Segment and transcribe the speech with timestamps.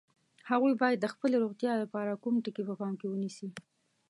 [0.49, 3.47] هغوی باید د خپلې روغتیا لپاره کوم ټکي په پام کې ونیسي؟